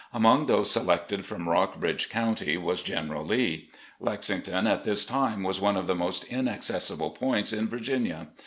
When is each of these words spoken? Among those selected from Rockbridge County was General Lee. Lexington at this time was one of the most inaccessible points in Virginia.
Among 0.13 0.47
those 0.47 0.71
selected 0.71 1.27
from 1.27 1.47
Rockbridge 1.47 2.09
County 2.09 2.57
was 2.57 2.81
General 2.81 3.23
Lee. 3.23 3.69
Lexington 3.99 4.65
at 4.65 4.83
this 4.83 5.05
time 5.05 5.43
was 5.43 5.61
one 5.61 5.77
of 5.77 5.85
the 5.85 5.93
most 5.93 6.23
inaccessible 6.23 7.11
points 7.11 7.53
in 7.53 7.67
Virginia. 7.67 8.29